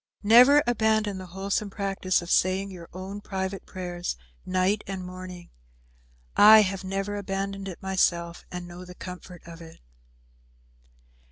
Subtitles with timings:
[0.23, 5.51] Never abandon the wholesome practice of saying your own private prayers, night and morning.
[6.35, 9.79] I have never abandoned it myself, and I know the comfort of it."